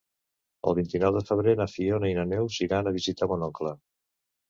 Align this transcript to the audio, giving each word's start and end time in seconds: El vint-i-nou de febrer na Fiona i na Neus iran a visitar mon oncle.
El 0.71 0.75
vint-i-nou 0.79 1.11
de 1.17 1.21
febrer 1.27 1.55
na 1.61 1.69
Fiona 1.75 2.11
i 2.15 2.17
na 2.23 2.27
Neus 2.33 2.61
iran 2.71 2.93
a 2.93 2.97
visitar 3.01 3.33
mon 3.35 3.51
oncle. 3.53 3.81